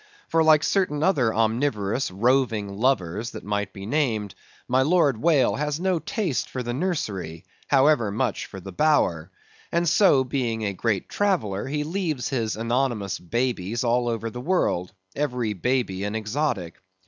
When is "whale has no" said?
5.21-5.99